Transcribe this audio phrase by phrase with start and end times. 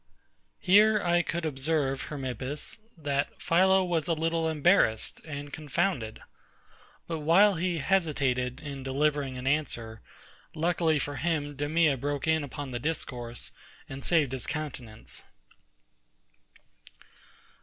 [0.57, 6.23] Here I could observe, HERMIPPUS, that PHILO was a little embarrassed and confounded:
[7.05, 10.01] But while he hesitated in delivering an answer,
[10.55, 13.51] luckily for him, DEMEA broke in upon the discourse,
[13.87, 15.23] and saved his countenance.